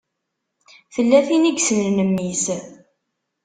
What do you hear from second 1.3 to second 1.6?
i